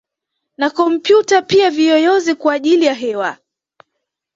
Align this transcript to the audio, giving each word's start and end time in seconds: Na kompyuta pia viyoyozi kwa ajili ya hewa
Na 0.57 0.67
kompyuta 0.69 1.41
pia 1.41 1.71
viyoyozi 1.71 2.35
kwa 2.35 2.53
ajili 2.53 2.85
ya 2.85 2.93
hewa 2.93 3.37